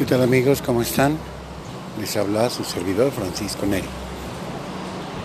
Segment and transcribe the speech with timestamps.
[0.00, 0.62] ¿Qué tal amigos?
[0.62, 1.14] ¿Cómo están?
[2.00, 3.86] Les habla su servidor Francisco Neri.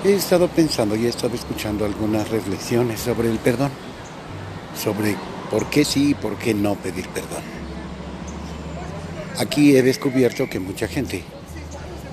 [0.03, 3.71] He estado pensando y he estado escuchando algunas reflexiones sobre el perdón,
[4.77, 5.15] sobre
[5.49, 7.41] por qué sí y por qué no pedir perdón.
[9.39, 11.23] Aquí he descubierto que mucha gente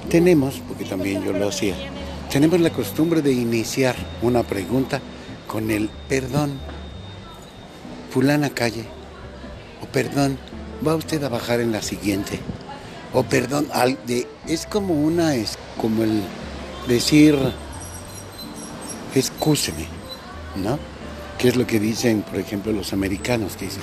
[0.08, 1.74] tenemos, porque también yo lo hacía,
[2.30, 5.00] tenemos la costumbre de iniciar una pregunta
[5.48, 6.60] con el perdón.
[8.10, 8.84] Fulana calle,
[9.82, 10.38] o perdón,
[10.86, 12.40] va usted a bajar en la siguiente.
[13.12, 13.68] O perdón,
[14.46, 16.22] es como una, es como el
[16.88, 17.36] decir,
[19.14, 19.86] excúseme,
[20.56, 20.78] ¿no?
[21.38, 23.56] ¿Qué es lo que dicen, por ejemplo, los americanos?
[23.56, 23.82] Que dicen,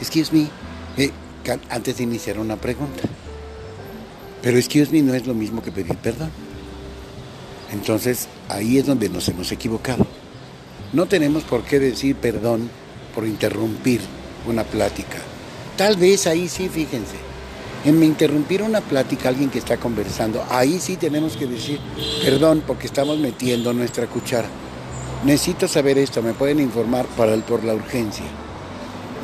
[0.00, 0.48] excuse me,
[0.96, 1.10] eh,
[1.68, 3.02] antes de iniciar una pregunta.
[4.42, 6.30] Pero excuse me no es lo mismo que pedir perdón.
[7.72, 10.06] Entonces, ahí es donde nos hemos equivocado.
[10.92, 12.70] No tenemos por qué decir perdón
[13.14, 14.00] por interrumpir
[14.46, 15.18] una plática
[15.76, 17.16] Tal vez ahí sí, fíjense,
[17.84, 21.80] en me interrumpir una plática alguien que está conversando, ahí sí tenemos que decir,
[22.22, 24.48] perdón, porque estamos metiendo nuestra cuchara.
[25.24, 28.24] Necesito saber esto, me pueden informar para por la urgencia.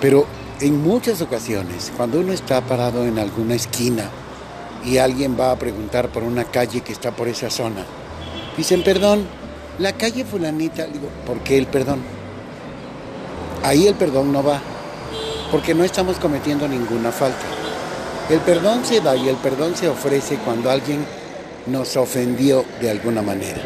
[0.01, 0.27] Pero
[0.61, 4.09] en muchas ocasiones, cuando uno está parado en alguna esquina
[4.85, 7.85] y alguien va a preguntar por una calle que está por esa zona,
[8.57, 9.27] dicen, perdón,
[9.79, 12.01] la calle fulanita, digo, ¿por qué el perdón?
[13.63, 14.61] Ahí el perdón no va
[15.51, 17.56] porque no estamos cometiendo ninguna falta.
[18.29, 21.05] El perdón se da y el perdón se ofrece cuando alguien
[21.67, 23.61] nos ofendió de alguna manera.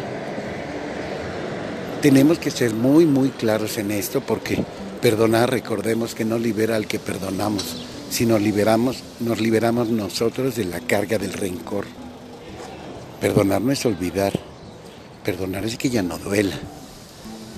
[1.99, 4.63] Tenemos que ser muy, muy claros en esto porque
[5.01, 7.63] perdonar, recordemos que no libera al que perdonamos,
[8.11, 11.85] sino liberamos, nos liberamos nosotros de la carga del rencor.
[13.19, 14.33] Perdonar no es olvidar,
[15.25, 16.55] perdonar es que ya no duela,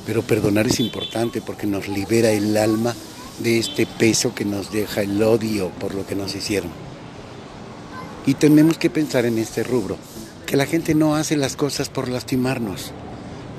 [0.06, 2.96] pero perdonar es importante porque nos libera el alma
[3.40, 6.93] de este peso que nos deja el odio por lo que nos hicieron.
[8.26, 9.98] Y tenemos que pensar en este rubro,
[10.46, 12.92] que la gente no hace las cosas por lastimarnos.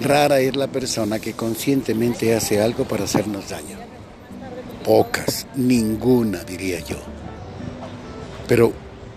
[0.01, 3.79] Rara es la persona que conscientemente hace algo para hacernos daño.
[4.85, 6.97] Pocas, ninguna diría yo.
[8.49, 8.73] Pero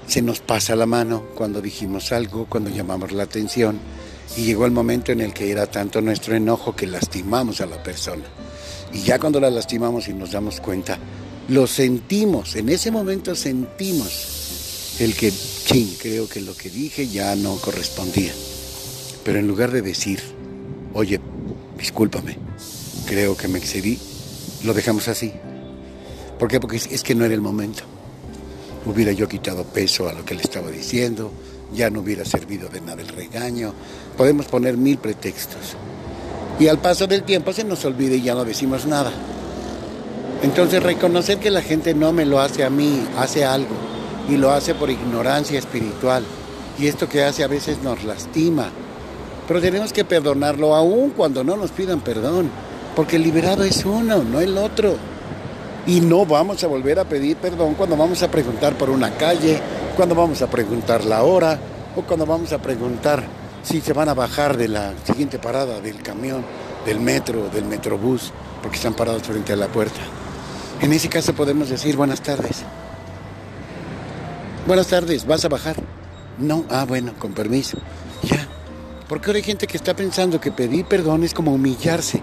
[0.08, 3.80] se nos pasa la mano cuando dijimos algo, cuando llamamos la atención
[4.36, 7.82] y llegó el momento en el que era tanto nuestro enojo que lastimamos a la
[7.82, 8.24] persona.
[8.94, 10.98] Y ya cuando la lastimamos y nos damos cuenta,
[11.50, 14.37] lo sentimos, en ese momento sentimos
[15.00, 18.32] el que, ching, creo que lo que dije ya no correspondía.
[19.24, 20.20] Pero en lugar de decir,
[20.94, 21.20] oye,
[21.78, 22.38] discúlpame,
[23.06, 24.00] creo que me excedí,
[24.64, 25.34] lo dejamos así.
[26.40, 26.60] ¿Por qué?
[26.60, 27.84] Porque es que no era el momento.
[28.86, 31.32] Hubiera yo quitado peso a lo que le estaba diciendo,
[31.74, 33.74] ya no hubiera servido de nada el regaño.
[34.16, 35.76] Podemos poner mil pretextos.
[36.60, 39.12] Y al paso del tiempo se nos olvida y ya no decimos nada.
[40.42, 43.97] Entonces reconocer que la gente no me lo hace a mí, hace algo
[44.30, 46.24] y lo hace por ignorancia espiritual.
[46.80, 48.70] Y esto que hace a veces nos lastima.
[49.48, 52.50] Pero tenemos que perdonarlo aún cuando no nos pidan perdón.
[52.96, 54.96] Porque el liberado es uno, no el otro.
[55.86, 59.60] Y no vamos a volver a pedir perdón cuando vamos a preguntar por una calle,
[59.96, 61.58] cuando vamos a preguntar la hora
[61.96, 63.24] o cuando vamos a preguntar
[63.64, 66.44] si se van a bajar de la siguiente parada del camión,
[66.86, 70.02] del metro, del metrobús, porque están parados frente a la puerta.
[70.82, 72.64] En ese caso podemos decir buenas tardes.
[74.68, 75.78] Buenas tardes, ¿vas a bajar?
[76.38, 77.78] No, ah, bueno, con permiso.
[78.22, 78.46] Ya.
[79.08, 82.22] Porque ahora hay gente que está pensando que pedir perdón es como humillarse.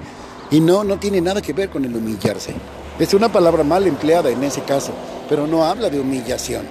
[0.51, 2.53] Y no, no tiene nada que ver con el humillarse.
[2.99, 4.93] Es una palabra mal empleada en ese caso,
[5.27, 6.67] pero no habla de humillación.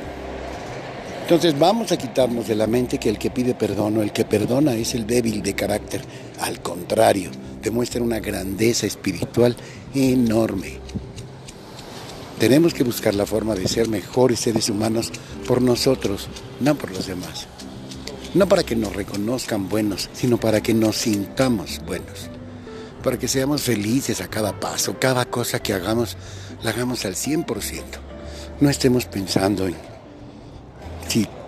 [1.24, 4.26] Entonces vamos a quitarnos de la mente que el que pide perdón o el que
[4.26, 6.02] perdona es el débil de carácter.
[6.42, 7.32] Al contrario,
[7.64, 9.56] demuestra una grandeza espiritual
[9.96, 10.78] enorme.
[12.40, 15.12] Tenemos que buscar la forma de ser mejores seres humanos
[15.48, 16.28] por nosotros,
[16.60, 17.48] no por los demás.
[18.34, 22.30] No para que nos reconozcan buenos, sino para que nos sintamos buenos.
[23.04, 26.18] Para que seamos felices a cada paso, cada cosa que hagamos,
[26.64, 27.46] la hagamos al 100%.
[28.60, 29.76] No estemos pensando en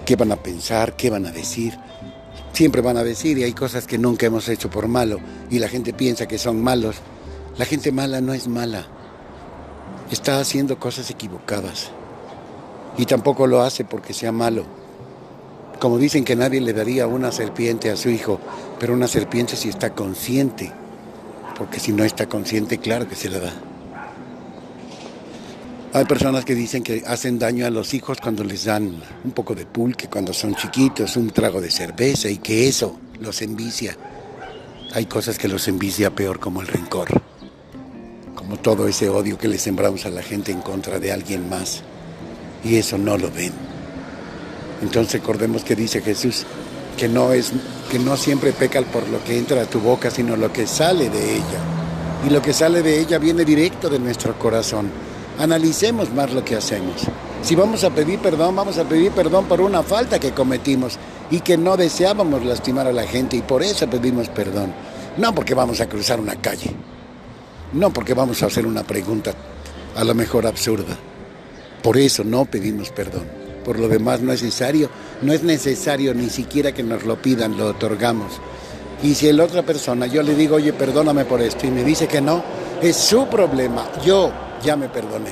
[0.06, 0.96] ¿qué van a pensar?
[0.96, 1.74] ¿Qué van a decir?
[2.54, 5.68] Siempre van a decir y hay cosas que nunca hemos hecho por malo y la
[5.68, 6.98] gente piensa que son malos.
[7.58, 8.88] La gente mala no es mala.
[10.12, 11.92] Está haciendo cosas equivocadas.
[12.98, 14.66] Y tampoco lo hace porque sea malo.
[15.80, 18.40] Como dicen que nadie le daría una serpiente a su hijo,
[18.80, 20.72] pero una serpiente si está consciente.
[21.58, 23.54] Porque si no está consciente, claro que se la da.
[25.96, 29.56] Hay personas que dicen que hacen daño a los hijos cuando les dan un poco
[29.56, 33.96] de pulque, cuando son chiquitos, un trago de cerveza y que eso los envicia.
[34.94, 37.08] Hay cosas que los envicia peor como el rencor,
[38.58, 41.82] todo ese odio que le sembramos a la gente en contra de alguien más.
[42.64, 43.54] Y eso no lo ven.
[44.82, 46.46] Entonces recordemos que dice Jesús
[46.98, 47.52] que no es
[47.92, 51.10] que no siempre peca por lo que entra a tu boca, sino lo que sale
[51.10, 51.60] de ella.
[52.26, 54.90] Y lo que sale de ella viene directo de nuestro corazón.
[55.38, 57.04] Analicemos más lo que hacemos.
[57.44, 60.98] Si vamos a pedir perdón, vamos a pedir perdón por una falta que cometimos
[61.30, 64.74] y que no deseábamos lastimar a la gente y por eso pedimos perdón.
[65.18, 66.76] No porque vamos a cruzar una calle.
[67.76, 69.34] No porque vamos a hacer una pregunta
[69.98, 70.98] a lo mejor absurda.
[71.84, 73.26] Por eso no pedimos perdón.
[73.66, 74.90] Por lo demás no es necesario,
[75.22, 78.40] no es necesario ni siquiera que nos lo pidan, lo otorgamos.
[79.04, 82.08] Y si la otra persona, yo le digo, oye, perdóname por esto, y me dice
[82.08, 82.42] que no,
[82.82, 83.92] es su problema.
[84.06, 84.32] Yo
[84.64, 85.32] ya me perdoné.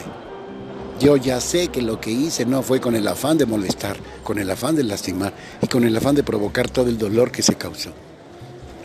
[0.99, 4.37] Yo ya sé que lo que hice no fue con el afán de molestar, con
[4.37, 7.55] el afán de lastimar y con el afán de provocar todo el dolor que se
[7.55, 7.93] causó.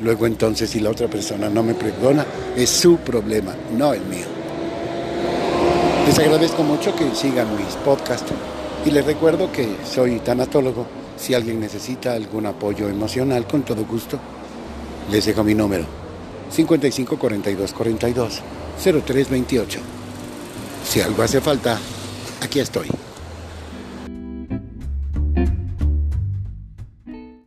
[0.00, 2.24] Luego entonces, si la otra persona no me perdona,
[2.56, 4.26] es su problema, no el mío.
[6.06, 8.32] Les agradezco mucho que sigan mis podcasts
[8.86, 10.86] y les recuerdo que soy tanatólogo.
[11.16, 14.18] Si alguien necesita algún apoyo emocional, con todo gusto,
[15.10, 15.84] les dejo mi número
[16.50, 18.40] 55 42 42
[18.80, 19.80] 0328.
[20.88, 21.78] Si algo hace falta,
[22.40, 22.88] aquí estoy.